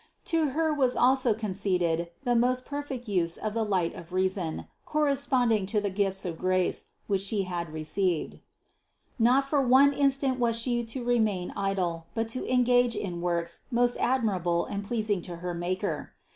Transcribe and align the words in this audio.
To 0.25 0.49
Her 0.49 0.73
was 0.73 0.95
also 0.95 1.35
conceded 1.35 2.09
the 2.23 2.33
most 2.35 2.65
perfect 2.65 3.07
use 3.07 3.37
of 3.37 3.53
the 3.53 3.63
light 3.63 3.93
of 3.93 4.11
reason, 4.11 4.65
corresponding 4.83 5.67
to 5.67 5.79
the 5.79 5.91
gifts 5.91 6.25
of 6.25 6.39
grace, 6.39 6.93
which 7.05 7.21
She 7.21 7.43
had 7.43 7.71
received 7.71 8.39
Not 9.19 9.47
for 9.47 9.61
one 9.61 9.93
instant 9.93 10.39
was 10.39 10.55
She 10.57 10.83
to 10.83 11.03
remain 11.03 11.53
idle, 11.55 12.07
but 12.15 12.29
to 12.29 12.51
engage 12.51 12.95
in 12.95 13.21
works 13.21 13.59
most 13.69 13.95
admirable 13.97 14.65
and 14.65 14.83
pleasing 14.83 15.21
to 15.21 15.35
her 15.35 15.53
Maker. 15.53 16.13